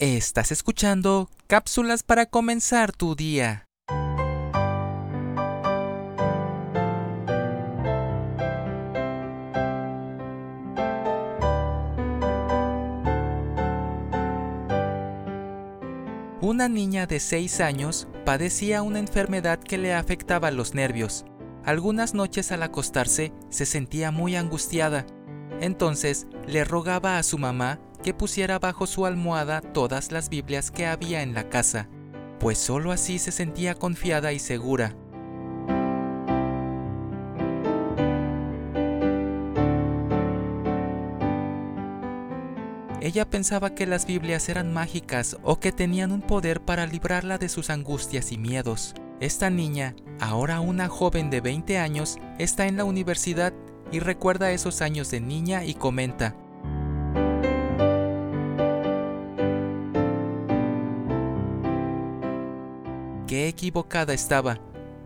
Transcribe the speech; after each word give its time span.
Estás 0.00 0.52
escuchando 0.52 1.28
cápsulas 1.48 2.04
para 2.04 2.26
comenzar 2.26 2.92
tu 2.92 3.16
día. 3.16 3.66
Una 16.40 16.68
niña 16.68 17.08
de 17.08 17.18
6 17.18 17.60
años 17.60 18.06
padecía 18.24 18.82
una 18.82 19.00
enfermedad 19.00 19.58
que 19.58 19.78
le 19.78 19.94
afectaba 19.94 20.52
los 20.52 20.74
nervios. 20.74 21.24
Algunas 21.64 22.14
noches 22.14 22.52
al 22.52 22.62
acostarse 22.62 23.32
se 23.50 23.66
sentía 23.66 24.12
muy 24.12 24.36
angustiada. 24.36 25.06
Entonces 25.60 26.28
le 26.46 26.62
rogaba 26.62 27.18
a 27.18 27.24
su 27.24 27.36
mamá 27.36 27.80
que 28.02 28.14
pusiera 28.14 28.58
bajo 28.58 28.86
su 28.86 29.06
almohada 29.06 29.60
todas 29.60 30.12
las 30.12 30.28
Biblias 30.28 30.70
que 30.70 30.86
había 30.86 31.22
en 31.22 31.34
la 31.34 31.48
casa, 31.48 31.88
pues 32.38 32.58
sólo 32.58 32.92
así 32.92 33.18
se 33.18 33.32
sentía 33.32 33.74
confiada 33.74 34.32
y 34.32 34.38
segura. 34.38 34.94
Ella 43.00 43.30
pensaba 43.30 43.74
que 43.74 43.86
las 43.86 44.06
Biblias 44.06 44.48
eran 44.48 44.72
mágicas 44.72 45.38
o 45.42 45.60
que 45.60 45.72
tenían 45.72 46.12
un 46.12 46.20
poder 46.20 46.60
para 46.60 46.86
librarla 46.86 47.38
de 47.38 47.48
sus 47.48 47.70
angustias 47.70 48.32
y 48.32 48.38
miedos. 48.38 48.94
Esta 49.20 49.50
niña, 49.50 49.94
ahora 50.20 50.60
una 50.60 50.88
joven 50.88 51.30
de 51.30 51.40
20 51.40 51.78
años, 51.78 52.18
está 52.38 52.66
en 52.66 52.76
la 52.76 52.84
universidad 52.84 53.52
y 53.90 54.00
recuerda 54.00 54.52
esos 54.52 54.82
años 54.82 55.10
de 55.10 55.20
niña 55.20 55.64
y 55.64 55.74
comenta, 55.74 56.36
Qué 63.28 63.46
equivocada 63.46 64.14
estaba. 64.14 64.58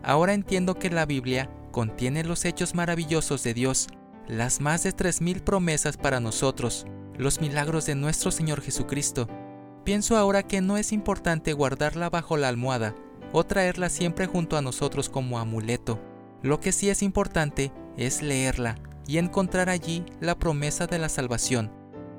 Ahora 0.04 0.32
entiendo 0.32 0.78
que 0.78 0.90
la 0.90 1.06
Biblia 1.06 1.50
contiene 1.72 2.22
los 2.22 2.44
hechos 2.44 2.72
maravillosos 2.72 3.42
de 3.42 3.52
Dios, 3.52 3.88
las 4.28 4.60
más 4.60 4.84
de 4.84 4.94
3.000 4.94 5.42
promesas 5.42 5.96
para 5.96 6.20
nosotros, 6.20 6.86
los 7.18 7.40
milagros 7.40 7.84
de 7.84 7.96
nuestro 7.96 8.30
Señor 8.30 8.60
Jesucristo. 8.60 9.26
Pienso 9.82 10.16
ahora 10.16 10.44
que 10.44 10.60
no 10.60 10.76
es 10.76 10.92
importante 10.92 11.52
guardarla 11.52 12.10
bajo 12.10 12.36
la 12.36 12.46
almohada 12.46 12.94
o 13.32 13.42
traerla 13.42 13.88
siempre 13.88 14.26
junto 14.26 14.56
a 14.56 14.62
nosotros 14.62 15.08
como 15.08 15.40
amuleto. 15.40 16.00
Lo 16.42 16.60
que 16.60 16.70
sí 16.70 16.90
es 16.90 17.02
importante 17.02 17.72
es 17.96 18.22
leerla 18.22 18.76
y 19.08 19.18
encontrar 19.18 19.68
allí 19.68 20.04
la 20.20 20.38
promesa 20.38 20.86
de 20.86 21.00
la 21.00 21.08
salvación, 21.08 21.72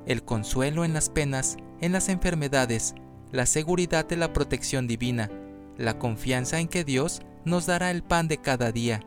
el 0.06 0.22
consuelo 0.22 0.84
en 0.84 0.94
las 0.94 1.10
penas, 1.10 1.56
en 1.80 1.94
las 1.94 2.10
enfermedades, 2.10 2.94
la 3.32 3.46
seguridad 3.46 4.06
de 4.06 4.18
la 4.18 4.34
protección 4.34 4.86
divina, 4.86 5.30
la 5.78 5.98
confianza 5.98 6.60
en 6.60 6.68
que 6.68 6.84
Dios 6.84 7.22
nos 7.46 7.66
dará 7.66 7.92
el 7.92 8.04
pan 8.04 8.28
de 8.28 8.38
cada 8.38 8.72
día. 8.72 9.02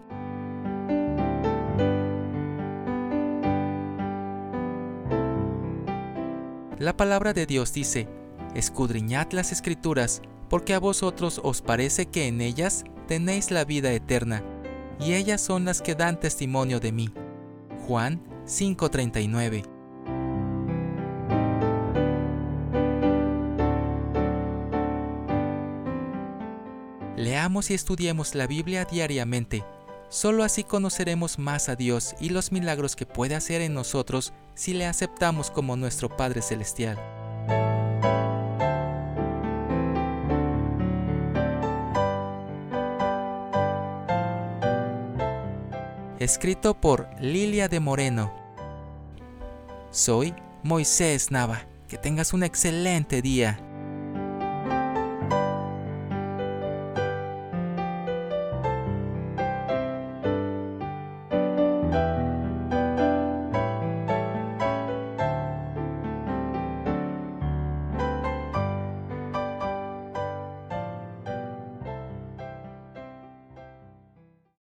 La 6.79 6.97
palabra 6.97 7.33
de 7.33 7.47
Dios 7.47 7.73
dice, 7.73 8.09
escudriñad 8.55 9.33
las 9.33 9.53
escrituras, 9.53 10.23
porque 10.49 10.75
a 10.75 10.79
vosotros 10.79 11.41
os 11.43 11.63
parece 11.63 12.07
que 12.07 12.27
en 12.27 12.41
ellas 12.41 12.85
tenéis 13.09 13.51
la 13.51 13.65
vida 13.65 13.93
eterna, 13.93 14.43
y 15.01 15.15
ellas 15.15 15.41
son 15.41 15.65
las 15.65 15.81
que 15.83 15.95
dan 15.95 16.21
testimonio 16.21 16.79
de 16.79 16.93
mí. 16.93 17.11
Juan 17.87 18.21
5:39 18.47 19.76
Leamos 27.17 27.71
y 27.71 27.75
estudiemos 27.75 28.35
la 28.35 28.47
Biblia 28.47 28.85
diariamente. 28.85 29.65
Solo 30.11 30.45
así 30.45 30.65
conoceremos 30.65 31.39
más 31.39 31.71
a 31.71 31.75
Dios 31.75 32.15
y 32.21 32.29
los 32.29 32.53
milagros 32.53 32.95
que 32.95 33.07
puede 33.07 33.35
hacer 33.35 33.63
en 33.63 33.73
nosotros 33.73 34.35
si 34.55 34.75
le 34.75 34.85
aceptamos 34.85 35.51
como 35.51 35.77
nuestro 35.77 36.15
Padre 36.15 36.43
Celestial. 36.43 36.99
Escrito 46.19 46.79
por 46.79 47.09
Lilia 47.19 47.69
de 47.69 47.81
Moreno. 47.81 48.35
Soy 49.91 50.35
Moisés 50.63 51.31
Nava. 51.31 51.67
Que 51.89 51.97
tengas 51.97 52.33
un 52.35 52.43
excelente 52.43 53.23
día. 53.23 53.61